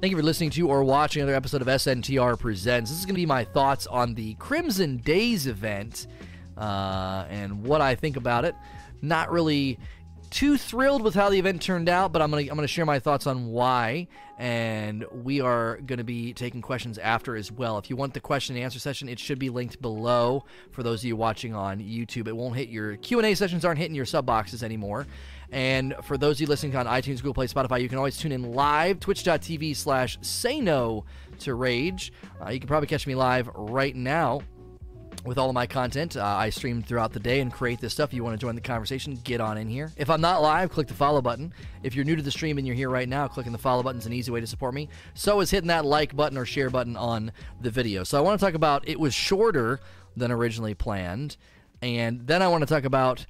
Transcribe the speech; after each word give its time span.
Thank 0.00 0.12
you 0.12 0.16
for 0.16 0.22
listening 0.22 0.48
to 0.52 0.66
or 0.66 0.82
watching 0.82 1.20
another 1.20 1.36
episode 1.36 1.60
of 1.60 1.68
SNTR 1.68 2.38
Presents. 2.38 2.90
This 2.90 3.00
is 3.00 3.04
going 3.04 3.16
to 3.16 3.20
be 3.20 3.26
my 3.26 3.44
thoughts 3.44 3.86
on 3.86 4.14
the 4.14 4.32
Crimson 4.36 4.96
Days 4.96 5.46
event 5.46 6.06
uh, 6.56 7.26
and 7.28 7.62
what 7.62 7.82
I 7.82 7.96
think 7.96 8.16
about 8.16 8.46
it. 8.46 8.54
Not 9.02 9.30
really 9.30 9.78
too 10.30 10.56
thrilled 10.56 11.02
with 11.02 11.14
how 11.14 11.28
the 11.28 11.38
event 11.38 11.60
turned 11.60 11.90
out, 11.90 12.12
but 12.12 12.22
I'm 12.22 12.30
gonna 12.30 12.44
I'm 12.44 12.54
gonna 12.54 12.66
share 12.66 12.86
my 12.86 12.98
thoughts 12.98 13.26
on 13.26 13.48
why, 13.48 14.08
and 14.40 15.04
we 15.12 15.42
are 15.42 15.76
gonna 15.84 16.02
be 16.02 16.32
taking 16.32 16.62
questions 16.62 16.96
after 16.96 17.36
as 17.36 17.52
well. 17.52 17.76
If 17.76 17.90
you 17.90 17.96
want 17.96 18.14
the 18.14 18.20
question 18.20 18.56
and 18.56 18.64
answer 18.64 18.78
session, 18.78 19.06
it 19.06 19.18
should 19.18 19.38
be 19.38 19.50
linked 19.50 19.82
below 19.82 20.46
for 20.70 20.82
those 20.82 21.02
of 21.02 21.04
you 21.04 21.14
watching 21.14 21.54
on 21.54 21.78
YouTube. 21.78 22.26
It 22.26 22.34
won't 22.34 22.56
hit 22.56 22.70
your 22.70 22.96
Q 22.96 23.18
and 23.18 23.26
A 23.26 23.34
sessions 23.34 23.66
aren't 23.66 23.78
hitting 23.78 23.94
your 23.94 24.06
sub 24.06 24.24
boxes 24.24 24.62
anymore. 24.62 25.06
And 25.52 25.94
for 26.04 26.16
those 26.16 26.36
of 26.36 26.40
you 26.40 26.46
listening 26.46 26.74
on 26.74 26.86
iTunes, 26.86 27.16
Google 27.18 27.34
Play, 27.34 27.48
Spotify, 27.48 27.82
you 27.82 27.88
can 27.90 27.98
always 27.98 28.16
tune 28.16 28.32
in 28.32 28.54
live, 28.54 28.98
twitch.tv 28.98 29.76
slash 29.76 30.16
say 30.22 30.58
no 30.58 31.04
to 31.40 31.54
rage. 31.54 32.10
Uh, 32.40 32.48
you 32.48 32.60
can 32.60 32.68
probably 32.68 32.86
catch 32.86 33.06
me 33.06 33.14
live 33.14 33.50
right 33.54 33.94
now 33.94 34.40
with 35.24 35.38
all 35.38 35.48
of 35.48 35.54
my 35.54 35.66
content. 35.66 36.16
Uh, 36.16 36.24
I 36.24 36.50
stream 36.50 36.82
throughout 36.82 37.12
the 37.12 37.20
day 37.20 37.40
and 37.40 37.52
create 37.52 37.80
this 37.80 37.92
stuff. 37.92 38.10
If 38.10 38.14
you 38.14 38.24
want 38.24 38.38
to 38.38 38.44
join 38.44 38.54
the 38.54 38.60
conversation, 38.60 39.18
get 39.24 39.40
on 39.40 39.58
in 39.58 39.68
here. 39.68 39.92
If 39.96 40.10
I'm 40.10 40.20
not 40.20 40.42
live, 40.42 40.70
click 40.70 40.88
the 40.88 40.94
follow 40.94 41.20
button. 41.20 41.52
If 41.82 41.94
you're 41.94 42.04
new 42.04 42.16
to 42.16 42.22
the 42.22 42.30
stream 42.30 42.58
and 42.58 42.66
you're 42.66 42.76
here 42.76 42.90
right 42.90 43.08
now, 43.08 43.28
clicking 43.28 43.52
the 43.52 43.58
follow 43.58 43.82
button 43.82 44.00
is 44.00 44.06
an 44.06 44.12
easy 44.12 44.30
way 44.30 44.40
to 44.40 44.46
support 44.46 44.74
me. 44.74 44.88
So 45.14 45.40
is 45.40 45.50
hitting 45.50 45.68
that 45.68 45.84
like 45.84 46.16
button 46.16 46.38
or 46.38 46.44
share 46.44 46.70
button 46.70 46.96
on 46.96 47.32
the 47.60 47.70
video. 47.70 48.04
So 48.04 48.18
I 48.18 48.20
want 48.20 48.40
to 48.40 48.44
talk 48.44 48.54
about 48.54 48.88
it 48.88 48.98
was 48.98 49.14
shorter 49.14 49.80
than 50.16 50.32
originally 50.32 50.74
planned. 50.74 51.36
And 51.82 52.26
then 52.26 52.42
I 52.42 52.48
want 52.48 52.62
to 52.62 52.66
talk 52.66 52.84
about 52.84 53.26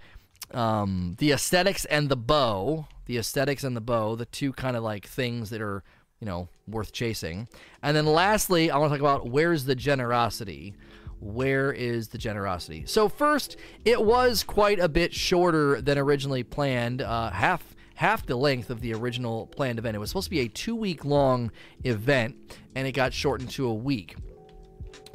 um, 0.53 1.17
the 1.19 1.33
aesthetics 1.33 1.85
and 1.85 2.09
the 2.09 2.17
bow. 2.17 2.87
The 3.07 3.19
aesthetics 3.19 3.65
and 3.65 3.77
the 3.77 3.81
bow, 3.81 4.15
the 4.15 4.27
two 4.27 4.53
kind 4.53 4.77
of 4.77 4.85
like 4.85 5.05
things 5.05 5.51
that 5.51 5.61
are, 5.61 5.83
you 6.21 6.27
know, 6.27 6.49
worth 6.69 6.93
chasing. 6.93 7.49
And 7.83 7.97
then 7.97 8.07
lastly, 8.07 8.71
I 8.71 8.79
want 8.79 8.93
to 8.93 8.99
talk 8.99 9.01
about 9.01 9.29
where's 9.29 9.65
the 9.65 9.75
generosity 9.75 10.75
where 11.21 11.73
is 11.73 12.09
the 12.09 12.19
generosity? 12.19 12.85
So 12.87 13.09
first, 13.09 13.57
it 13.85 14.03
was 14.03 14.43
quite 14.43 14.81
a 14.81 14.89
bit 14.89 15.15
shorter 15.15 15.81
than 15.81 15.99
originally 15.99 16.43
planned. 16.43 17.03
Uh, 17.03 17.31
half 17.31 17.63
half 17.95 18.25
the 18.25 18.35
length 18.35 18.71
of 18.71 18.81
the 18.81 18.95
original 18.95 19.47
planned 19.47 19.79
event. 19.79 19.95
It 19.95 19.99
was 19.99 20.09
supposed 20.09 20.27
to 20.27 20.31
be 20.31 20.41
a 20.41 20.49
two 20.49 20.75
week 20.75 21.05
long 21.05 21.53
event, 21.85 22.37
and 22.75 22.87
it 22.87 22.93
got 22.93 23.13
shortened 23.13 23.51
to 23.51 23.67
a 23.67 23.75
week. 23.75 24.17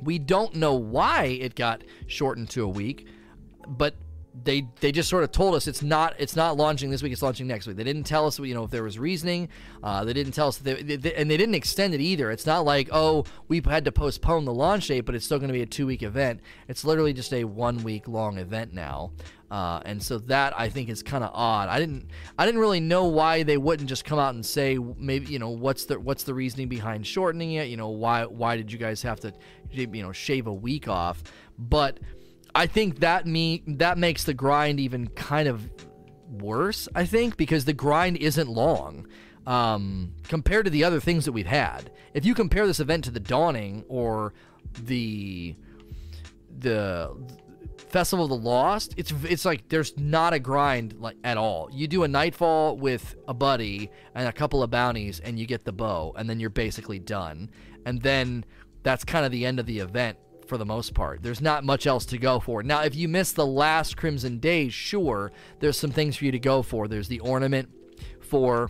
We 0.04 0.20
don't 0.20 0.56
know 0.56 0.76
why 0.76 1.38
it 1.42 1.56
got 1.56 1.84
shortened 2.08 2.50
to 2.52 2.64
a 2.64 2.68
week, 2.68 3.08
but 3.68 3.96
they 4.46 4.68
they 4.80 4.92
just 4.92 5.10
sort 5.10 5.24
of 5.24 5.32
told 5.32 5.56
us 5.56 5.68
it's 5.68 5.82
not 5.82 6.16
it's 6.18 6.36
not 6.36 6.56
launching 6.56 6.90
this 6.90 7.04
week 7.04 7.12
it's 7.12 7.22
launching 7.22 7.48
next 7.48 7.68
week 7.68 7.76
they 7.76 7.84
didn't 7.84 8.04
tell 8.04 8.26
us 8.26 8.40
you 8.40 8.54
know 8.54 8.64
if 8.64 8.72
there 8.72 8.84
was 8.84 8.98
reasoning 8.98 9.50
uh, 9.84 10.06
they 10.06 10.14
didn't 10.14 10.32
tell 10.32 10.48
us 10.48 10.58
they, 10.58 10.82
they, 10.82 11.14
and 11.16 11.30
they 11.30 11.38
didn't 11.38 11.56
extend 11.56 11.94
it 11.94 12.00
either 12.00 12.32
it's 12.32 12.46
not 12.46 12.64
like 12.64 12.88
oh 12.92 13.26
we 13.48 13.62
had 13.66 13.84
to 13.84 13.92
postpone 13.92 14.46
the 14.46 14.54
launch 14.54 14.88
date 14.88 15.02
but 15.02 15.16
it's 15.16 15.26
still 15.26 15.40
going 15.40 15.50
to 15.50 15.54
be 15.54 15.62
a 15.64 15.66
two 15.66 15.86
week 15.86 16.04
event 16.04 16.40
it's 16.68 16.86
literally 16.86 17.14
just 17.14 17.34
a 17.34 17.44
one 17.44 17.84
week 17.84 18.08
long 18.08 18.38
event 18.38 18.72
now 18.72 19.12
uh, 19.52 19.80
and 19.86 20.02
so 20.02 20.18
that 20.18 20.58
I 20.60 20.70
think 20.70 20.90
is 20.90 21.04
kind 21.04 21.24
of 21.24 21.30
odd. 21.34 21.70
I 21.70 21.80
didn't 21.80 22.10
I 22.38 22.46
didn't 22.46 22.60
really 22.60 22.80
know 22.80 23.06
why 23.06 23.44
they 23.44 23.58
wouldn't 23.58 23.88
just 23.88 24.04
come 24.04 24.18
out 24.18 24.34
and 24.34 24.44
say 24.44 24.78
maybe 24.98 25.28
you 25.28 25.40
know 25.40 25.50
what's 25.50 25.86
the 25.86 26.00
what's 26.00 26.24
the 26.24 26.34
reasoning 26.34 26.68
behind 26.68 27.06
shortening 27.06 27.54
it. 27.54 27.68
You 27.68 27.78
know 27.78 27.90
why 27.90 28.26
why 28.26 28.58
did 28.58 28.72
you 28.72 28.80
guys 28.80 29.04
have 29.04 29.20
to 29.20 29.34
you 29.72 29.88
know 29.88 30.12
shave 30.12 30.48
a 30.48 30.54
week 30.54 30.88
off? 30.88 31.24
But 31.58 32.00
I 32.56 32.68
think 32.68 33.00
that 33.02 33.28
me 33.28 33.64
that 33.68 33.98
makes 33.98 34.24
the 34.24 34.34
grind 34.34 34.80
even 34.80 35.08
kind 35.10 35.50
of 35.50 35.70
worse. 36.30 36.88
I 36.96 37.06
think 37.06 37.36
because 37.36 37.66
the 37.66 37.74
grind 37.74 38.16
isn't 38.18 38.48
long 38.48 39.08
um, 39.46 40.14
compared 40.24 40.66
to 40.66 40.72
the 40.72 40.86
other 40.86 41.02
things 41.02 41.26
that 41.26 41.34
we've 41.34 41.46
had. 41.46 41.92
If 42.14 42.26
you 42.26 42.34
compare 42.34 42.66
this 42.66 42.80
event 42.80 43.04
to 43.04 43.12
the 43.12 43.20
Dawning 43.20 43.84
or 43.90 44.34
the 44.86 45.56
the 46.58 47.16
Festival 47.90 48.24
of 48.24 48.30
the 48.30 48.38
Lost, 48.38 48.94
it's 48.96 49.12
it's 49.24 49.44
like 49.44 49.68
there's 49.68 49.98
not 49.98 50.34
a 50.34 50.40
grind 50.40 50.96
like 50.98 51.18
at 51.26 51.38
all. 51.38 51.68
You 51.74 51.90
do 51.90 52.04
a 52.04 52.08
nightfall 52.08 52.78
with 52.78 53.16
a 53.28 53.34
buddy 53.34 53.92
and 54.16 54.30
a 54.30 54.34
couple 54.34 54.64
of 54.64 54.72
bounties, 54.72 55.20
and 55.20 55.38
you 55.38 55.46
get 55.46 55.66
the 55.66 55.74
bow, 55.74 56.14
and 56.18 56.30
then 56.30 56.40
you're 56.40 56.50
basically 56.50 57.00
done. 57.00 57.50
And 57.86 58.02
then 58.02 58.46
that's 58.84 59.04
kind 59.04 59.26
of 59.26 59.32
the 59.34 59.46
end 59.46 59.60
of 59.60 59.66
the 59.66 59.80
event 59.80 60.18
for 60.48 60.58
the 60.58 60.66
most 60.66 60.94
part. 60.94 61.22
There's 61.24 61.42
not 61.42 61.64
much 61.64 61.88
else 61.88 62.06
to 62.08 62.18
go 62.18 62.40
for. 62.40 62.64
Now, 62.64 62.82
if 62.84 62.96
you 62.96 63.08
miss 63.08 63.32
the 63.32 63.46
last 63.46 63.98
Crimson 63.98 64.40
Days, 64.40 64.74
sure, 64.74 65.32
there's 65.60 65.78
some 65.78 65.92
things 65.92 66.18
for 66.18 66.26
you 66.26 66.32
to 66.32 66.40
go 66.40 66.62
for. 66.62 66.88
There's 66.88 67.08
the 67.08 67.20
ornament 67.20 67.70
for 68.22 68.70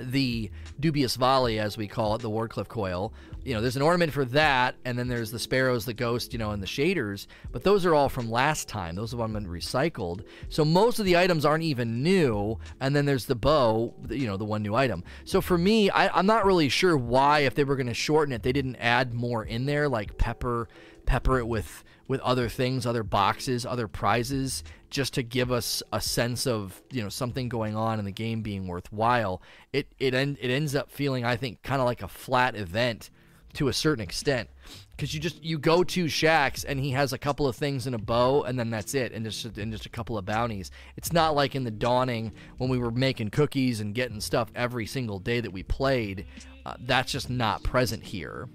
the 0.00 0.50
dubious 0.78 1.16
volley, 1.16 1.58
as 1.58 1.76
we 1.76 1.88
call 1.88 2.14
it, 2.14 2.22
the 2.22 2.30
Wardcliff 2.30 2.68
coil. 2.68 3.12
You 3.44 3.54
know, 3.54 3.60
there's 3.60 3.76
an 3.76 3.82
ornament 3.82 4.12
for 4.12 4.24
that, 4.26 4.74
and 4.84 4.98
then 4.98 5.06
there's 5.06 5.30
the 5.30 5.38
sparrows, 5.38 5.84
the 5.84 5.94
ghost, 5.94 6.32
you 6.32 6.38
know, 6.38 6.50
and 6.50 6.62
the 6.62 6.66
shaders. 6.66 7.28
But 7.52 7.62
those 7.62 7.86
are 7.86 7.94
all 7.94 8.08
from 8.08 8.28
last 8.28 8.66
time. 8.66 8.96
Those 8.96 9.12
have 9.12 9.32
been 9.32 9.46
recycled. 9.46 10.24
So 10.48 10.64
most 10.64 10.98
of 10.98 11.04
the 11.04 11.16
items 11.16 11.44
aren't 11.44 11.62
even 11.62 12.02
new. 12.02 12.58
And 12.80 12.94
then 12.94 13.06
there's 13.06 13.26
the 13.26 13.36
bow, 13.36 13.94
you 14.10 14.26
know, 14.26 14.36
the 14.36 14.44
one 14.44 14.62
new 14.62 14.74
item. 14.74 15.04
So 15.24 15.40
for 15.40 15.56
me, 15.56 15.90
I, 15.90 16.18
am 16.18 16.26
not 16.26 16.44
really 16.44 16.68
sure 16.68 16.96
why, 16.96 17.40
if 17.40 17.54
they 17.54 17.64
were 17.64 17.76
going 17.76 17.86
to 17.86 17.94
shorten 17.94 18.32
it, 18.32 18.42
they 18.42 18.52
didn't 18.52 18.76
add 18.76 19.14
more 19.14 19.44
in 19.44 19.66
there, 19.66 19.88
like 19.88 20.18
pepper, 20.18 20.68
pepper 21.06 21.38
it 21.38 21.46
with 21.46 21.84
with 22.08 22.20
other 22.20 22.48
things, 22.48 22.86
other 22.86 23.02
boxes, 23.02 23.66
other 23.66 23.88
prizes, 23.88 24.62
just 24.90 25.14
to 25.14 25.22
give 25.24 25.50
us 25.50 25.82
a 25.92 26.00
sense 26.00 26.46
of 26.46 26.82
you 26.90 27.02
know 27.02 27.08
something 27.08 27.48
going 27.48 27.74
on 27.74 27.98
in 27.98 28.04
the 28.04 28.12
game 28.12 28.42
being 28.42 28.66
worthwhile. 28.66 29.42
It 29.72 29.92
it 29.98 30.14
en- 30.14 30.38
it 30.40 30.50
ends 30.50 30.74
up 30.74 30.90
feeling, 30.90 31.24
I 31.24 31.36
think, 31.36 31.62
kind 31.62 31.80
of 31.80 31.86
like 31.86 32.02
a 32.02 32.08
flat 32.08 32.54
event 32.54 33.10
to 33.54 33.68
a 33.68 33.72
certain 33.72 34.02
extent 34.02 34.50
because 34.90 35.14
you 35.14 35.20
just 35.20 35.42
you 35.42 35.58
go 35.58 35.82
to 35.82 36.04
Shaxx 36.04 36.64
and 36.66 36.78
he 36.78 36.90
has 36.90 37.12
a 37.12 37.18
couple 37.18 37.46
of 37.46 37.56
things 37.56 37.86
in 37.86 37.94
a 37.94 37.98
bow 37.98 38.42
and 38.42 38.58
then 38.58 38.70
that's 38.70 38.94
it 38.94 39.12
and 39.12 39.24
just 39.24 39.44
and 39.44 39.72
just 39.72 39.86
a 39.86 39.90
couple 39.90 40.16
of 40.16 40.24
bounties. 40.24 40.70
It's 40.96 41.12
not 41.12 41.34
like 41.34 41.54
in 41.54 41.64
the 41.64 41.70
dawning 41.70 42.32
when 42.58 42.70
we 42.70 42.78
were 42.78 42.90
making 42.90 43.30
cookies 43.30 43.80
and 43.80 43.94
getting 43.94 44.20
stuff 44.20 44.50
every 44.54 44.86
single 44.86 45.18
day 45.18 45.40
that 45.40 45.52
we 45.52 45.62
played. 45.62 46.26
Uh, 46.64 46.74
that's 46.80 47.12
just 47.12 47.30
not 47.30 47.62
present 47.62 48.02
here. 48.02 48.48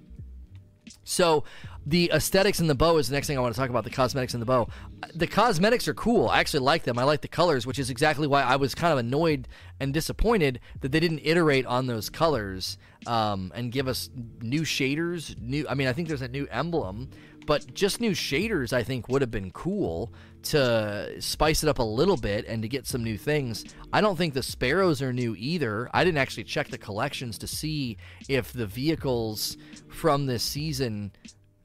So 1.04 1.44
the 1.86 2.10
aesthetics 2.14 2.60
in 2.60 2.66
the 2.68 2.74
bow 2.74 2.96
is 2.98 3.08
the 3.08 3.14
next 3.14 3.26
thing 3.26 3.36
I 3.36 3.40
want 3.40 3.54
to 3.54 3.60
talk 3.60 3.70
about. 3.70 3.84
The 3.84 3.90
cosmetics 3.90 4.34
in 4.34 4.40
the 4.40 4.46
bow. 4.46 4.68
The 5.14 5.26
cosmetics 5.26 5.88
are 5.88 5.94
cool. 5.94 6.28
I 6.28 6.38
actually 6.38 6.60
like 6.60 6.84
them. 6.84 6.98
I 6.98 7.04
like 7.04 7.22
the 7.22 7.28
colors, 7.28 7.66
which 7.66 7.78
is 7.78 7.90
exactly 7.90 8.26
why 8.26 8.42
I 8.42 8.56
was 8.56 8.74
kind 8.74 8.92
of 8.92 8.98
annoyed 8.98 9.48
and 9.80 9.92
disappointed 9.92 10.60
that 10.80 10.92
they 10.92 11.00
didn't 11.00 11.20
iterate 11.24 11.66
on 11.66 11.86
those 11.86 12.08
colors 12.08 12.78
um, 13.06 13.50
and 13.54 13.72
give 13.72 13.88
us 13.88 14.10
new 14.40 14.62
shaders. 14.62 15.38
New. 15.40 15.66
I 15.68 15.74
mean, 15.74 15.88
I 15.88 15.92
think 15.92 16.06
there's 16.08 16.22
a 16.22 16.28
new 16.28 16.46
emblem, 16.50 17.10
but 17.46 17.74
just 17.74 18.00
new 18.00 18.12
shaders 18.12 18.72
I 18.72 18.84
think 18.84 19.08
would 19.08 19.22
have 19.22 19.32
been 19.32 19.50
cool 19.50 20.12
to 20.44 21.20
spice 21.20 21.62
it 21.62 21.68
up 21.68 21.78
a 21.78 21.84
little 21.84 22.16
bit 22.16 22.46
and 22.46 22.62
to 22.62 22.68
get 22.68 22.86
some 22.86 23.02
new 23.02 23.18
things. 23.18 23.64
I 23.92 24.00
don't 24.00 24.16
think 24.16 24.34
the 24.34 24.42
sparrows 24.42 25.02
are 25.02 25.12
new 25.12 25.34
either. 25.36 25.88
I 25.92 26.04
didn't 26.04 26.18
actually 26.18 26.44
check 26.44 26.68
the 26.68 26.78
collections 26.78 27.38
to 27.38 27.46
see 27.46 27.96
if 28.28 28.52
the 28.52 28.66
vehicles 28.66 29.56
from 29.88 30.26
this 30.26 30.42
season 30.42 31.12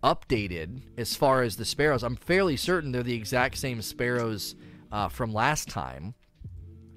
updated 0.04 0.82
as 0.98 1.16
far 1.16 1.44
as 1.44 1.58
the 1.58 1.66
sparrows. 1.66 2.04
I'm 2.04 2.16
fairly 2.16 2.58
certain 2.58 2.92
they're 2.92 3.04
the 3.04 3.16
exact 3.16 3.58
same 3.58 3.82
sparrows 3.82 4.56
uh, 4.92 5.10
from 5.10 5.34
last 5.34 5.70
time 5.70 6.14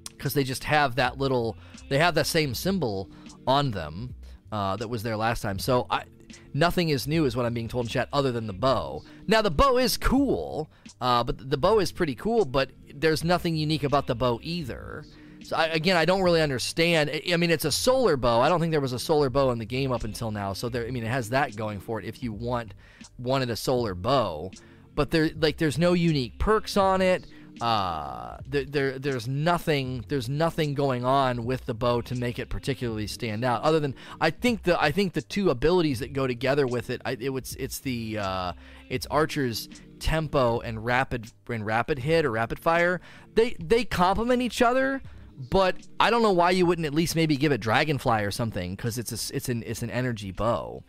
because 0.07 0.35
they 0.35 0.45
just 0.45 0.65
have 0.65 0.97
that 0.97 1.19
little, 1.19 1.57
they 1.89 1.99
have 1.99 2.15
that 2.15 2.27
same 2.27 2.55
symbol 2.55 3.11
on 3.47 3.71
them 3.71 4.15
uh, 4.53 4.77
that 4.77 4.89
was 4.89 5.03
there 5.03 5.17
last 5.17 5.41
time. 5.41 5.59
So 5.59 5.87
I, 5.91 6.05
nothing 6.53 6.91
is 6.91 7.07
new, 7.07 7.25
is 7.25 7.37
what 7.37 7.47
I'm 7.47 7.55
being 7.55 7.69
told 7.69 7.87
in 7.87 7.91
chat, 7.91 8.09
other 8.13 8.31
than 8.31 8.47
the 8.47 8.53
bow. 8.53 9.03
Now 9.27 9.43
the 9.43 9.51
bow 9.51 9.79
is 9.79 9.97
cool, 9.97 10.71
uh, 11.01 11.25
but 11.25 11.51
the 11.51 11.57
bow 11.57 11.79
is 11.79 11.93
pretty 11.93 12.15
cool, 12.15 12.45
but 12.45 12.71
there's 12.95 13.25
nothing 13.25 13.57
unique 13.57 13.85
about 13.85 14.07
the 14.07 14.15
bow 14.15 14.41
either. 14.43 15.05
So 15.43 15.57
I, 15.57 15.67
again, 15.67 15.97
I 15.97 16.05
don't 16.05 16.23
really 16.23 16.43
understand. 16.43 17.11
I 17.31 17.37
mean, 17.37 17.51
it's 17.51 17.65
a 17.65 17.73
solar 17.73 18.17
bow. 18.17 18.41
I 18.41 18.49
don't 18.49 18.61
think 18.61 18.73
there 18.73 18.81
was 18.81 18.93
a 18.93 18.99
solar 18.99 19.31
bow 19.31 19.51
in 19.51 19.59
the 19.59 19.65
game 19.65 19.93
up 19.93 20.05
until 20.05 20.31
now. 20.31 20.53
So 20.53 20.69
there, 20.69 20.87
I 20.87 20.91
mean, 20.91 21.05
it 21.05 21.11
has 21.11 21.31
that 21.31 21.57
going 21.57 21.81
for 21.81 21.99
it. 21.99 22.07
If 22.07 22.23
you 22.23 22.33
want 22.33 22.75
wanted 23.19 23.51
a 23.51 23.57
solar 23.57 23.95
bow, 23.95 24.51
but 24.95 25.11
there, 25.11 25.31
like, 25.39 25.57
there's 25.57 25.79
no 25.79 25.93
unique 25.93 26.39
perks 26.39 26.77
on 26.77 27.01
it. 27.01 27.27
Uh, 27.61 28.39
there, 28.47 28.65
there, 28.65 28.99
there's 28.99 29.29
nothing, 29.29 30.05
there's 30.09 30.29
nothing 30.29 30.73
going 30.73 31.05
on 31.05 31.45
with 31.45 31.67
the 31.67 31.75
bow 31.75 32.01
to 32.01 32.15
make 32.15 32.39
it 32.39 32.49
particularly 32.49 33.07
stand 33.07 33.45
out. 33.45 33.63
Other 33.63 33.81
than, 33.81 33.95
I 34.21 34.31
think 34.31 34.63
the, 34.63 34.81
I 34.81 34.91
think 34.93 35.13
the 35.13 35.23
two 35.23 35.51
abilities 35.51 35.99
that 35.99 36.13
go 36.13 36.27
together 36.27 36.67
with 36.67 36.91
it, 36.91 37.03
I, 37.05 37.17
it 37.21 37.31
was, 37.31 37.57
it's 37.57 37.81
the, 37.81 38.19
uh, 38.19 38.53
it's 38.89 39.07
Archer's 39.07 39.69
tempo 39.99 40.61
and 40.61 40.85
rapid, 40.85 41.33
and 41.49 41.67
rapid 41.67 41.99
hit 41.99 42.25
or 42.25 42.31
rapid 42.31 42.59
fire. 42.59 43.01
They, 43.35 43.57
they 43.59 43.85
complement 43.85 44.41
each 44.41 44.63
other 44.63 45.03
but 45.49 45.77
I 45.99 46.11
don't 46.11 46.23
know 46.23 46.33
why 46.33 46.51
you 46.51 46.67
wouldn't 46.67 46.87
at 46.87 46.93
least 46.93 47.17
maybe 47.17 47.37
give 47.37 47.53
it 47.53 47.61
Dragonfly 47.61 48.23
or 48.23 48.31
something 48.31 48.77
because 48.77 48.99
it's 48.99 49.31
a, 49.31 49.37
it's 49.37 49.49
an 49.49 49.63
it's 49.67 49.83
an 49.83 49.91
energy 49.91 50.33
bow. 50.33 50.83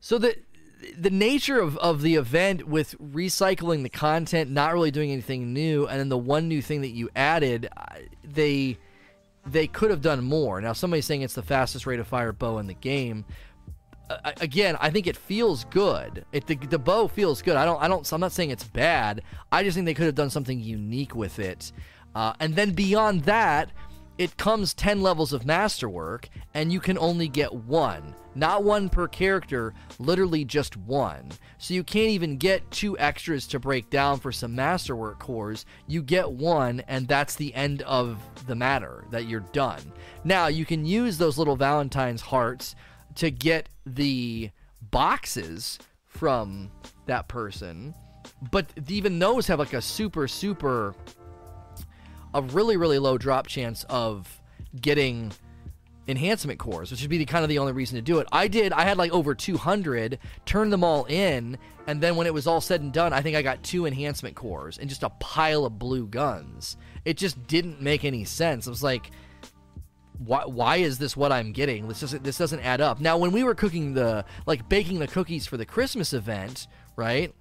So 0.00 0.16
the 0.18 0.36
the 0.96 1.10
nature 1.10 1.60
of, 1.60 1.76
of 1.78 2.00
the 2.00 2.14
event 2.14 2.66
with 2.66 2.98
recycling 2.98 3.82
the 3.82 3.90
content, 3.90 4.50
not 4.50 4.72
really 4.72 4.90
doing 4.90 5.12
anything 5.12 5.52
new, 5.52 5.86
and 5.86 6.00
then 6.00 6.08
the 6.08 6.16
one 6.16 6.48
new 6.48 6.62
thing 6.62 6.80
that 6.80 6.90
you 6.90 7.10
added, 7.14 7.68
they 8.24 8.78
they 9.46 9.66
could 9.66 9.90
have 9.90 10.00
done 10.00 10.24
more. 10.24 10.60
Now, 10.60 10.72
somebody's 10.72 11.06
saying 11.06 11.22
it's 11.22 11.34
the 11.34 11.42
fastest 11.42 11.86
rate 11.86 12.00
of 12.00 12.06
fire 12.06 12.32
bow 12.32 12.58
in 12.58 12.66
the 12.66 12.74
game. 12.74 13.24
Uh, 14.08 14.32
again, 14.40 14.76
I 14.80 14.90
think 14.90 15.06
it 15.06 15.16
feels 15.16 15.64
good. 15.64 16.24
It 16.32 16.46
the, 16.46 16.56
the 16.56 16.78
bow 16.78 17.08
feels 17.08 17.42
good. 17.42 17.56
I 17.56 17.66
don't 17.66 17.80
I 17.82 17.88
don't 17.88 18.10
I'm 18.10 18.20
not 18.20 18.32
saying 18.32 18.50
it's 18.50 18.64
bad. 18.64 19.22
I 19.52 19.62
just 19.64 19.74
think 19.74 19.84
they 19.84 19.94
could 19.94 20.06
have 20.06 20.14
done 20.14 20.30
something 20.30 20.60
unique 20.60 21.14
with 21.14 21.38
it. 21.38 21.72
Uh, 22.14 22.32
and 22.40 22.56
then 22.56 22.72
beyond 22.72 23.22
that, 23.24 23.70
it 24.18 24.36
comes 24.36 24.74
10 24.74 25.00
levels 25.00 25.32
of 25.32 25.46
masterwork 25.46 26.28
and 26.52 26.70
you 26.72 26.78
can 26.78 26.98
only 26.98 27.26
get 27.26 27.54
one. 27.54 28.14
Not 28.34 28.64
one 28.64 28.88
per 28.88 29.08
character, 29.08 29.72
literally 29.98 30.44
just 30.44 30.76
one. 30.76 31.30
So 31.58 31.74
you 31.74 31.82
can't 31.82 32.10
even 32.10 32.36
get 32.36 32.70
two 32.70 32.98
extras 32.98 33.46
to 33.48 33.58
break 33.58 33.90
down 33.90 34.20
for 34.20 34.30
some 34.30 34.54
masterwork 34.54 35.18
cores. 35.18 35.66
You 35.88 36.02
get 36.02 36.30
one, 36.30 36.80
and 36.86 37.08
that's 37.08 37.34
the 37.34 37.54
end 37.54 37.82
of 37.82 38.20
the 38.46 38.54
matter, 38.54 39.04
that 39.10 39.26
you're 39.26 39.40
done. 39.40 39.92
Now, 40.22 40.46
you 40.46 40.64
can 40.64 40.84
use 40.84 41.18
those 41.18 41.38
little 41.38 41.56
Valentine's 41.56 42.20
hearts 42.20 42.76
to 43.16 43.30
get 43.30 43.68
the 43.84 44.50
boxes 44.90 45.78
from 46.06 46.70
that 47.06 47.26
person, 47.26 47.94
but 48.52 48.66
even 48.88 49.18
those 49.18 49.46
have 49.46 49.58
like 49.58 49.72
a 49.72 49.82
super, 49.82 50.28
super, 50.28 50.94
a 52.34 52.42
really, 52.42 52.76
really 52.76 52.98
low 52.98 53.18
drop 53.18 53.46
chance 53.46 53.84
of 53.88 54.40
getting 54.80 55.32
enhancement 56.08 56.58
cores, 56.58 56.90
which 56.90 57.00
would 57.00 57.10
be 57.10 57.18
the, 57.18 57.24
kind 57.24 57.44
of 57.44 57.48
the 57.48 57.58
only 57.58 57.72
reason 57.72 57.96
to 57.96 58.02
do 58.02 58.18
it. 58.18 58.26
I 58.32 58.48
did, 58.48 58.72
I 58.72 58.82
had 58.82 58.98
like 58.98 59.12
over 59.12 59.34
200, 59.34 60.18
turned 60.44 60.72
them 60.72 60.84
all 60.84 61.04
in, 61.04 61.56
and 61.86 62.00
then 62.00 62.16
when 62.16 62.26
it 62.26 62.34
was 62.34 62.46
all 62.46 62.60
said 62.60 62.80
and 62.80 62.92
done, 62.92 63.12
I 63.12 63.22
think 63.22 63.36
I 63.36 63.42
got 63.42 63.62
two 63.62 63.86
enhancement 63.86 64.36
cores 64.36 64.78
and 64.78 64.88
just 64.88 65.02
a 65.02 65.10
pile 65.10 65.64
of 65.64 65.78
blue 65.78 66.06
guns. 66.06 66.76
It 67.04 67.16
just 67.16 67.46
didn't 67.46 67.80
make 67.80 68.04
any 68.04 68.24
sense. 68.24 68.66
I 68.66 68.70
was 68.70 68.82
like, 68.82 69.10
why, 70.18 70.44
why 70.44 70.76
is 70.76 70.98
this 70.98 71.16
what 71.16 71.32
I'm 71.32 71.52
getting? 71.52 71.88
This 71.88 72.00
doesn't 72.00 72.22
this 72.22 72.36
doesn't 72.36 72.60
add 72.60 72.80
up. 72.80 73.00
Now, 73.00 73.16
when 73.16 73.32
we 73.32 73.42
were 73.42 73.54
cooking 73.54 73.94
the 73.94 74.24
like 74.46 74.68
baking 74.68 74.98
the 74.98 75.06
cookies 75.06 75.46
for 75.46 75.56
the 75.56 75.64
Christmas 75.64 76.12
event, 76.12 76.66
right? 76.94 77.32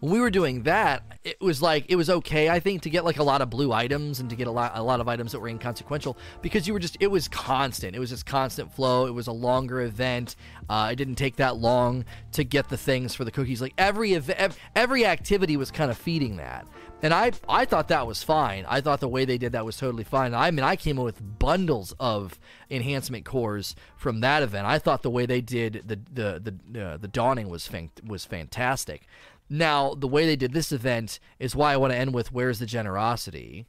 When 0.00 0.12
we 0.12 0.20
were 0.20 0.30
doing 0.30 0.62
that, 0.62 1.02
it 1.24 1.40
was 1.40 1.60
like 1.60 1.86
it 1.88 1.96
was 1.96 2.08
okay, 2.08 2.48
I 2.48 2.60
think, 2.60 2.82
to 2.82 2.90
get 2.90 3.04
like 3.04 3.18
a 3.18 3.22
lot 3.22 3.42
of 3.42 3.50
blue 3.50 3.72
items 3.72 4.20
and 4.20 4.30
to 4.30 4.36
get 4.36 4.46
a 4.46 4.50
lot 4.50 4.72
a 4.74 4.82
lot 4.82 5.00
of 5.00 5.08
items 5.08 5.32
that 5.32 5.40
were 5.40 5.48
inconsequential 5.48 6.16
because 6.40 6.66
you 6.66 6.72
were 6.72 6.78
just 6.78 6.96
it 7.00 7.08
was 7.08 7.28
constant. 7.28 7.96
It 7.96 7.98
was 7.98 8.10
just 8.10 8.24
constant 8.26 8.72
flow. 8.72 9.06
It 9.06 9.14
was 9.14 9.26
a 9.26 9.32
longer 9.32 9.80
event. 9.82 10.36
Uh, 10.68 10.90
it 10.92 10.96
didn't 10.96 11.16
take 11.16 11.36
that 11.36 11.56
long 11.56 12.04
to 12.32 12.44
get 12.44 12.68
the 12.68 12.76
things 12.76 13.14
for 13.14 13.24
the 13.24 13.30
cookies. 13.30 13.60
Like 13.60 13.74
every 13.76 14.14
ev- 14.14 14.56
every 14.76 15.04
activity 15.04 15.56
was 15.56 15.70
kind 15.70 15.90
of 15.90 15.98
feeding 15.98 16.36
that. 16.36 16.66
And 17.00 17.14
I, 17.14 17.30
I 17.48 17.64
thought 17.64 17.88
that 17.88 18.08
was 18.08 18.24
fine. 18.24 18.66
I 18.68 18.80
thought 18.80 18.98
the 18.98 19.08
way 19.08 19.24
they 19.24 19.38
did 19.38 19.52
that 19.52 19.64
was 19.64 19.76
totally 19.76 20.02
fine. 20.02 20.34
I 20.34 20.50
mean, 20.50 20.64
I 20.64 20.74
came 20.74 20.98
up 20.98 21.04
with 21.04 21.38
bundles 21.38 21.94
of 22.00 22.40
enhancement 22.70 23.24
cores 23.24 23.76
from 23.96 24.20
that 24.20 24.42
event. 24.42 24.66
I 24.66 24.80
thought 24.80 25.02
the 25.02 25.10
way 25.10 25.24
they 25.24 25.40
did 25.40 25.84
the 25.86 26.00
the 26.12 26.52
the 26.72 26.84
uh, 26.84 26.96
the 26.96 27.08
dawning 27.08 27.48
was 27.48 27.66
fan- 27.66 27.90
was 28.04 28.24
fantastic. 28.24 29.06
Now, 29.50 29.94
the 29.94 30.08
way 30.08 30.26
they 30.26 30.36
did 30.36 30.52
this 30.52 30.72
event 30.72 31.18
is 31.38 31.56
why 31.56 31.72
I 31.72 31.76
want 31.76 31.92
to 31.92 31.98
end 31.98 32.12
with 32.14 32.32
where's 32.32 32.58
the 32.58 32.66
generosity? 32.66 33.66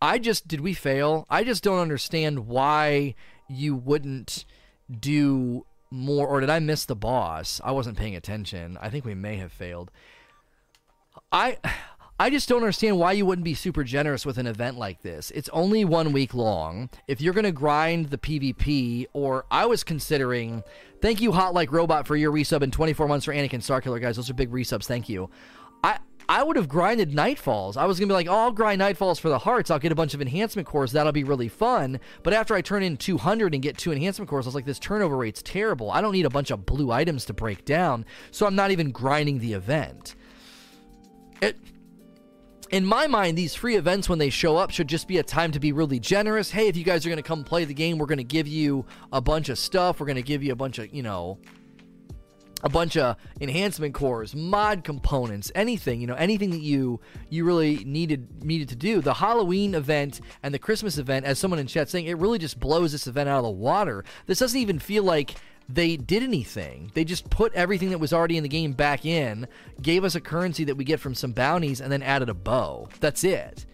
I 0.00 0.18
just 0.18 0.48
did 0.48 0.60
we 0.60 0.74
fail? 0.74 1.26
I 1.30 1.44
just 1.44 1.62
don't 1.62 1.78
understand 1.78 2.46
why 2.46 3.14
you 3.48 3.76
wouldn't 3.76 4.44
do 4.90 5.66
more 5.90 6.26
or 6.26 6.40
did 6.40 6.50
I 6.50 6.58
miss 6.58 6.84
the 6.84 6.96
boss? 6.96 7.60
I 7.62 7.70
wasn't 7.72 7.98
paying 7.98 8.16
attention. 8.16 8.78
I 8.80 8.88
think 8.88 9.04
we 9.04 9.14
may 9.14 9.36
have 9.36 9.52
failed. 9.52 9.90
I 11.30 11.58
I 12.20 12.30
just 12.30 12.48
don't 12.48 12.58
understand 12.62 12.98
why 12.98 13.12
you 13.12 13.26
wouldn't 13.26 13.44
be 13.44 13.54
super 13.54 13.82
generous 13.82 14.24
with 14.24 14.38
an 14.38 14.46
event 14.46 14.78
like 14.78 15.02
this. 15.02 15.32
It's 15.32 15.48
only 15.48 15.84
one 15.84 16.12
week 16.12 16.34
long. 16.34 16.88
If 17.08 17.20
you're 17.20 17.34
going 17.34 17.44
to 17.44 17.52
grind 17.52 18.10
the 18.10 18.18
PvP, 18.18 19.06
or 19.12 19.44
I 19.50 19.66
was 19.66 19.82
considering, 19.82 20.62
thank 21.00 21.20
you, 21.20 21.32
Hot 21.32 21.52
Like 21.52 21.72
Robot, 21.72 22.06
for 22.06 22.14
your 22.14 22.30
resub 22.30 22.62
and 22.62 22.72
24 22.72 23.08
months 23.08 23.24
for 23.24 23.34
Anakin 23.34 23.60
Starkiller, 23.60 24.00
guys. 24.00 24.16
Those 24.16 24.30
are 24.30 24.34
big 24.34 24.50
resubs. 24.50 24.84
Thank 24.84 25.08
you. 25.08 25.30
I. 25.82 25.98
I 26.28 26.44
would 26.44 26.54
have 26.54 26.68
grinded 26.68 27.10
Nightfalls. 27.10 27.76
I 27.76 27.84
was 27.84 27.98
gonna 27.98 28.06
be 28.06 28.14
like, 28.14 28.28
oh, 28.28 28.32
I'll 28.32 28.52
grind 28.52 28.80
Nightfalls 28.80 29.18
for 29.18 29.28
the 29.28 29.40
hearts. 29.40 29.72
I'll 29.72 29.80
get 29.80 29.90
a 29.90 29.96
bunch 29.96 30.14
of 30.14 30.22
enhancement 30.22 30.68
cores. 30.68 30.92
That'll 30.92 31.10
be 31.10 31.24
really 31.24 31.48
fun. 31.48 31.98
But 32.22 32.32
after 32.32 32.54
I 32.54 32.60
turn 32.60 32.84
in 32.84 32.96
200 32.96 33.52
and 33.52 33.62
get 33.62 33.76
two 33.76 33.90
enhancement 33.90 34.30
cores, 34.30 34.46
I 34.46 34.48
was 34.48 34.54
like, 34.54 34.64
this 34.64 34.78
turnover 34.78 35.16
rate's 35.16 35.42
terrible. 35.42 35.90
I 35.90 36.00
don't 36.00 36.12
need 36.12 36.24
a 36.24 36.30
bunch 36.30 36.52
of 36.52 36.64
blue 36.64 36.92
items 36.92 37.24
to 37.24 37.32
break 37.32 37.64
down, 37.64 38.06
so 38.30 38.46
I'm 38.46 38.54
not 38.54 38.70
even 38.70 38.92
grinding 38.92 39.40
the 39.40 39.52
event. 39.52 40.14
It 41.42 41.58
in 42.72 42.86
my 42.86 43.06
mind, 43.06 43.36
these 43.36 43.54
free 43.54 43.76
events, 43.76 44.08
when 44.08 44.18
they 44.18 44.30
show 44.30 44.56
up, 44.56 44.70
should 44.70 44.88
just 44.88 45.06
be 45.06 45.18
a 45.18 45.22
time 45.22 45.52
to 45.52 45.60
be 45.60 45.72
really 45.72 46.00
generous. 46.00 46.50
Hey, 46.50 46.68
if 46.68 46.76
you 46.76 46.84
guys 46.84 47.04
are 47.04 47.10
going 47.10 47.18
to 47.18 47.22
come 47.22 47.44
play 47.44 47.66
the 47.66 47.74
game, 47.74 47.98
we're 47.98 48.06
going 48.06 48.16
to 48.16 48.24
give 48.24 48.48
you 48.48 48.86
a 49.12 49.20
bunch 49.20 49.50
of 49.50 49.58
stuff. 49.58 50.00
We're 50.00 50.06
going 50.06 50.16
to 50.16 50.22
give 50.22 50.42
you 50.42 50.52
a 50.52 50.56
bunch 50.56 50.78
of, 50.78 50.92
you 50.92 51.02
know, 51.02 51.38
a 52.62 52.70
bunch 52.70 52.96
of 52.96 53.16
enhancement 53.42 53.92
cores, 53.92 54.34
mod 54.34 54.84
components, 54.84 55.52
anything, 55.54 56.00
you 56.00 56.06
know, 56.06 56.14
anything 56.14 56.50
that 56.50 56.62
you 56.62 57.00
you 57.28 57.44
really 57.44 57.84
needed 57.84 58.42
needed 58.42 58.70
to 58.70 58.76
do. 58.76 59.02
The 59.02 59.14
Halloween 59.14 59.74
event 59.74 60.20
and 60.42 60.54
the 60.54 60.58
Christmas 60.58 60.96
event, 60.96 61.26
as 61.26 61.38
someone 61.38 61.58
in 61.58 61.66
chat 61.66 61.90
saying, 61.90 62.06
it 62.06 62.16
really 62.16 62.38
just 62.38 62.58
blows 62.58 62.92
this 62.92 63.06
event 63.06 63.28
out 63.28 63.38
of 63.38 63.44
the 63.44 63.50
water. 63.50 64.04
This 64.26 64.38
doesn't 64.38 64.58
even 64.58 64.78
feel 64.78 65.02
like 65.02 65.34
they 65.68 65.96
did 65.96 66.22
anything. 66.22 66.90
They 66.94 67.04
just 67.04 67.30
put 67.30 67.52
everything 67.54 67.90
that 67.90 67.98
was 67.98 68.12
already 68.12 68.36
in 68.36 68.42
the 68.42 68.48
game 68.48 68.72
back 68.72 69.04
in, 69.04 69.46
gave 69.80 70.04
us 70.04 70.14
a 70.14 70.20
currency 70.20 70.64
that 70.64 70.76
we 70.76 70.84
get 70.84 71.00
from 71.00 71.14
some 71.14 71.32
bounties, 71.32 71.80
and 71.80 71.90
then 71.90 72.02
added 72.02 72.28
a 72.28 72.34
bow. 72.34 72.88
That's 73.00 73.24
it. 73.24 73.66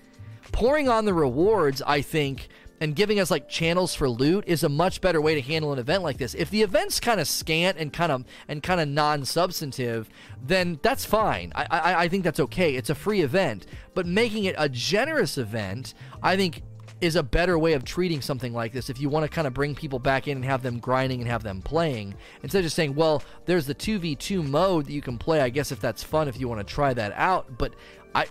Pouring 0.53 0.89
on 0.89 1.05
the 1.05 1.15
rewards, 1.15 1.83
I 1.83 2.01
think, 2.01 2.49
and 2.81 2.95
giving 2.95 3.19
us 3.19 3.31
like 3.31 3.49
channels 3.49 3.95
for 3.95 4.09
loot 4.09 4.45
is 4.47 4.63
a 4.63 4.69
much 4.69 5.01
better 5.01 5.21
way 5.21 5.35
to 5.35 5.41
handle 5.41 5.73
an 5.73 5.79
event 5.79 6.03
like 6.03 6.19
this. 6.19 6.35
If 6.35 6.51
the 6.51 6.63
event's 6.63 7.01
kind 7.01 7.21
of 7.21 7.27
scant 7.27 7.77
and 7.79 7.93
kind 7.93 8.13
of 8.13 8.25
and 8.47 8.63
kind 8.63 8.81
of 8.81 8.89
non-substantive, 8.89 10.09
then 10.47 10.79
that's 10.83 11.05
fine. 11.05 11.53
I, 11.55 11.67
I 11.71 11.95
I 12.03 12.09
think 12.09 12.25
that's 12.25 12.41
okay. 12.41 12.77
It's 12.77 12.91
a 12.91 12.95
free 12.95 13.23
event, 13.23 13.67
but 13.95 14.07
making 14.07 14.45
it 14.45 14.55
a 14.59 14.69
generous 14.69 15.39
event, 15.39 15.95
I 16.23 16.37
think 16.37 16.63
is 17.01 17.17
a 17.17 17.23
better 17.23 17.59
way 17.59 17.75
of 17.75 17.85
treating 17.85 18.21
something 18.21 18.53
like 18.53 18.73
this 18.73 18.91
if 18.91 19.01
you 19.01 19.09
want 19.09 19.25
to 19.25 19.29
kind 19.29 19.47
of 19.47 19.55
bring 19.55 19.75
people 19.75 19.99
back 19.99 20.27
in 20.27 20.37
and 20.39 20.45
have 20.45 20.63
them 20.63 20.79
grinding 20.79 21.21
and 21.21 21.31
have 21.31 21.43
them 21.43 21.63
playing 21.63 22.15
instead 22.43 22.59
of 22.59 22.65
just 22.65 22.77
saying 22.77 22.95
well 22.95 23.23
there's 23.47 23.67
the 23.67 23.75
2v2 23.75 24.47
mode 24.47 24.87
that 24.87 24.93
you 24.93 25.03
can 25.03 25.17
play 25.19 25.41
i 25.41 25.49
guess 25.49 25.71
if 25.71 25.81
that's 25.81 26.03
fun 26.03 26.29
if 26.29 26.41
you 26.41 26.49
want 26.49 26.61
to 26.61 26.75
try 26.75 26.93
that 26.93 27.13
out 27.15 27.47
but 27.59 27.75
i 28.15 28.27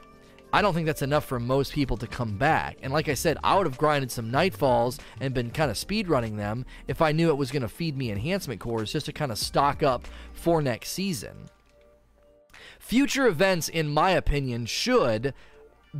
I 0.53 0.61
don't 0.61 0.73
think 0.73 0.85
that's 0.85 1.01
enough 1.01 1.25
for 1.25 1.39
most 1.39 1.73
people 1.73 1.97
to 1.97 2.07
come 2.07 2.37
back. 2.37 2.77
And 2.81 2.93
like 2.93 3.09
I 3.09 3.15
said, 3.15 3.37
I 3.43 3.57
would 3.57 3.67
have 3.67 3.77
grinded 3.77 4.09
some 4.09 4.31
Nightfalls 4.31 4.99
and 5.19 5.33
been 5.33 5.51
kind 5.51 5.69
of 5.69 5.77
speed 5.77 6.07
running 6.07 6.37
them 6.37 6.65
if 6.87 7.01
I 7.01 7.11
knew 7.11 7.29
it 7.29 7.37
was 7.37 7.51
going 7.51 7.63
to 7.63 7.67
feed 7.67 7.97
me 7.97 8.11
enhancement 8.11 8.61
cores 8.61 8.93
just 8.93 9.07
to 9.07 9.13
kind 9.13 9.31
of 9.31 9.37
stock 9.37 9.83
up 9.83 10.07
for 10.33 10.61
next 10.61 10.91
season. 10.91 11.49
Future 12.79 13.27
events, 13.27 13.67
in 13.67 13.89
my 13.89 14.11
opinion, 14.11 14.65
should 14.65 15.33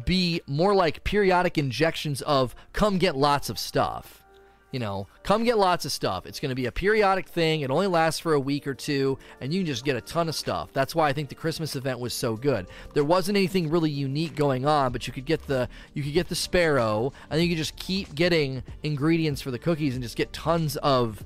be 0.06 0.42
more 0.48 0.76
like 0.76 1.04
periodic 1.04 1.58
injections 1.58 2.22
of 2.22 2.56
come 2.74 2.98
get 2.98 3.16
lots 3.16 3.50
of 3.50 3.58
stuff. 3.60 4.24
You 4.72 4.80
know, 4.80 5.08
come 5.24 5.46
get 5.46 5.58
lots 5.58 5.86
of 5.86 5.94
stuff. 5.94 6.26
It's 6.26 6.42
going 6.42 6.50
to 6.50 6.56
be 6.56 6.66
a 6.66 6.72
periodic 6.74 7.30
thing. 7.30 7.62
It 7.62 7.72
only 7.72 7.88
lasts 7.88 8.20
for 8.20 8.34
a 8.34 8.40
week 8.40 8.68
or 8.68 8.74
two, 8.74 9.18
and 9.40 9.54
you 9.54 9.62
can 9.62 9.66
just 9.66 9.86
get 9.86 9.96
a 9.96 10.02
ton 10.02 10.28
of 10.28 10.36
stuff. 10.36 10.74
That's 10.74 10.94
why 10.94 11.08
I 11.08 11.14
think 11.14 11.30
the 11.30 11.36
Christmas 11.36 11.78
event 11.78 12.00
was 12.00 12.14
so 12.14 12.36
good. 12.36 12.68
There 12.94 13.06
wasn't 13.06 13.38
anything 13.38 13.70
really 13.70 13.90
unique 13.90 14.36
going 14.36 14.66
on, 14.66 14.92
but 14.92 15.08
you 15.08 15.14
could 15.14 15.26
get 15.26 15.48
the 15.48 15.70
you 15.94 16.04
could 16.04 16.14
get 16.14 16.28
the 16.28 16.36
sparrow, 16.36 17.14
and 17.30 17.42
you 17.42 17.48
could 17.48 17.58
just 17.58 17.78
keep 17.78 18.14
getting 18.14 18.62
ingredients 18.84 19.42
for 19.42 19.52
the 19.52 19.60
cookies 19.60 19.94
and 19.94 20.04
just 20.04 20.18
get 20.18 20.34
tons 20.34 20.76
of 20.78 21.24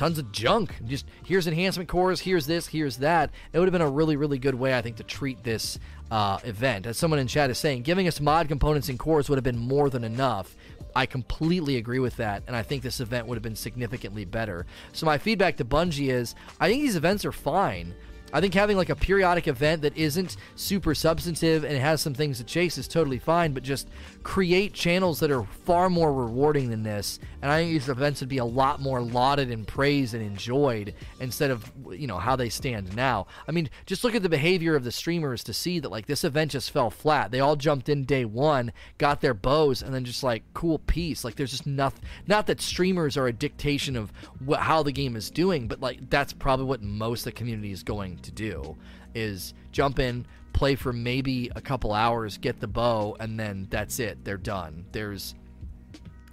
tons 0.00 0.18
of 0.18 0.32
junk. 0.32 0.74
Just 0.86 1.04
here's 1.26 1.46
enhancement 1.46 1.86
cores, 1.86 2.20
here's 2.20 2.46
this, 2.46 2.68
here's 2.68 2.96
that. 2.96 3.30
It 3.52 3.58
would 3.58 3.68
have 3.68 3.72
been 3.72 3.82
a 3.82 3.90
really, 3.90 4.16
really 4.16 4.38
good 4.38 4.54
way, 4.54 4.74
I 4.74 4.80
think, 4.80 4.96
to 4.96 5.02
treat 5.02 5.44
this 5.44 5.78
uh, 6.10 6.38
event. 6.42 6.86
As 6.86 6.96
someone 6.96 7.20
in 7.20 7.26
chat 7.26 7.50
is 7.50 7.58
saying, 7.58 7.82
giving 7.82 8.08
us 8.08 8.18
mod 8.18 8.48
components 8.48 8.88
and 8.88 8.98
cores 8.98 9.28
would 9.28 9.36
have 9.36 9.44
been 9.44 9.58
more 9.58 9.90
than 9.90 10.02
enough. 10.02 10.56
I 10.96 11.04
completely 11.04 11.76
agree 11.76 11.98
with 11.98 12.16
that, 12.16 12.44
and 12.46 12.56
I 12.56 12.62
think 12.62 12.82
this 12.82 13.00
event 13.00 13.26
would 13.26 13.34
have 13.34 13.42
been 13.42 13.54
significantly 13.54 14.24
better. 14.24 14.64
So 14.92 15.04
my 15.04 15.18
feedback 15.18 15.58
to 15.58 15.66
Bungie 15.66 16.08
is, 16.08 16.34
I 16.58 16.68
think 16.70 16.82
these 16.82 16.96
events 16.96 17.26
are 17.26 17.32
fine. 17.32 17.94
I 18.32 18.40
think 18.40 18.54
having 18.54 18.76
like 18.76 18.90
a 18.90 18.96
periodic 18.96 19.48
event 19.48 19.82
that 19.82 19.96
isn't 19.96 20.36
super 20.54 20.94
substantive 20.94 21.64
and 21.64 21.76
has 21.76 22.00
some 22.00 22.14
things 22.14 22.38
to 22.38 22.44
chase 22.44 22.78
is 22.78 22.88
totally 22.88 23.18
fine, 23.18 23.52
but 23.52 23.62
just 23.62 23.88
create 24.22 24.72
channels 24.72 25.20
that 25.20 25.30
are 25.30 25.44
far 25.64 25.90
more 25.90 26.12
rewarding 26.12 26.70
than 26.70 26.82
this. 26.82 27.18
And 27.42 27.50
I 27.50 27.58
think 27.58 27.72
these 27.72 27.88
events 27.88 28.20
would 28.20 28.28
be 28.28 28.38
a 28.38 28.44
lot 28.44 28.80
more 28.80 29.00
lauded 29.00 29.50
and 29.50 29.66
praised 29.66 30.14
and 30.14 30.22
enjoyed 30.22 30.94
instead 31.20 31.50
of, 31.50 31.70
you 31.90 32.06
know, 32.06 32.18
how 32.18 32.36
they 32.36 32.48
stand 32.48 32.94
now. 32.94 33.26
I 33.48 33.52
mean, 33.52 33.70
just 33.86 34.04
look 34.04 34.14
at 34.14 34.22
the 34.22 34.28
behavior 34.28 34.76
of 34.76 34.84
the 34.84 34.92
streamers 34.92 35.42
to 35.44 35.54
see 35.54 35.80
that 35.80 35.90
like 35.90 36.06
this 36.06 36.24
event 36.24 36.52
just 36.52 36.70
fell 36.70 36.90
flat. 36.90 37.30
They 37.30 37.40
all 37.40 37.56
jumped 37.56 37.88
in 37.88 38.04
day 38.04 38.24
one, 38.24 38.72
got 38.98 39.20
their 39.20 39.34
bows, 39.34 39.82
and 39.82 39.94
then 39.94 40.04
just 40.04 40.22
like 40.22 40.42
cool 40.54 40.78
peace. 40.78 41.24
Like 41.24 41.36
there's 41.36 41.50
just 41.50 41.66
nothing, 41.66 42.04
not 42.26 42.46
that 42.46 42.60
streamers 42.60 43.16
are 43.16 43.26
a 43.26 43.32
dictation 43.32 43.96
of 43.96 44.12
what, 44.44 44.60
how 44.60 44.82
the 44.82 44.92
game 44.92 45.16
is 45.16 45.30
doing, 45.30 45.66
but 45.66 45.80
like 45.80 46.10
that's 46.10 46.32
probably 46.32 46.66
what 46.66 46.82
most 46.82 47.20
of 47.20 47.24
the 47.24 47.32
community 47.32 47.72
is 47.72 47.82
going 47.82 48.18
to 48.24 48.32
do 48.32 48.76
is 49.14 49.54
jump 49.72 49.98
in, 49.98 50.26
play 50.52 50.74
for 50.74 50.92
maybe 50.92 51.50
a 51.56 51.60
couple 51.60 51.92
hours, 51.92 52.38
get 52.38 52.60
the 52.60 52.66
bow, 52.66 53.16
and 53.20 53.38
then 53.38 53.66
that's 53.70 53.98
it. 53.98 54.24
They're 54.24 54.36
done. 54.36 54.84
There's 54.92 55.34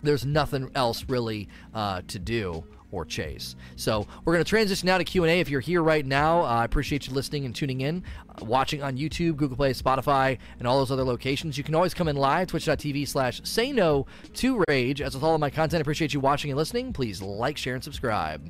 there's 0.03 0.25
nothing 0.25 0.70
else 0.75 1.06
really 1.10 1.50
uh, 1.74 2.01
to 2.08 2.20
do 2.20 2.63
or 2.91 3.03
chase. 3.06 3.56
So 3.75 4.08
we're 4.24 4.34
going 4.34 4.44
to 4.44 4.50
transition 4.50 4.88
now 4.88 4.98
to 4.98 5.03
Q&A. 5.03 5.39
If 5.39 5.50
you're 5.50 5.60
here 5.60 5.84
right 5.84 6.06
now, 6.06 6.41
uh, 6.41 6.46
I 6.46 6.65
appreciate 6.65 7.08
you 7.08 7.13
listening 7.13 7.46
and 7.46 7.53
tuning 7.53 7.82
in, 7.82 8.03
uh, 8.29 8.46
watching 8.46 8.82
on 8.82 8.98
YouTube, 8.98 9.36
Google 9.36 9.58
Play, 9.58 9.74
Spotify, 9.74 10.38
and 10.60 10.67
all 10.67 10.77
those 10.77 10.91
other 10.91 11.03
locations. 11.03 11.58
You 11.58 11.63
can 11.63 11.75
always 11.75 11.94
come 11.94 12.08
in 12.08 12.15
live, 12.15 12.48
twitch.tv 12.48 13.08
slash 13.08 13.41
say 13.44 13.72
no 13.72 14.06
to 14.36 14.63
rage. 14.67 15.01
As 15.01 15.15
with 15.15 15.24
all 15.24 15.36
of 15.36 15.41
my 15.41 15.50
content, 15.50 15.79
I 15.79 15.82
appreciate 15.82 16.13
you 16.13 16.20
watching 16.20 16.51
and 16.51 16.58
listening. 16.58 16.94
Please 16.94 17.22
like, 17.22 17.58
share, 17.58 17.75
and 17.75 17.84
subscribe. 17.84 18.50